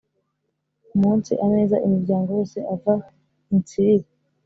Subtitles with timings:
[0.95, 2.93] Umunsi ameza imiryango yose ava
[3.53, 4.07] i Nsiriri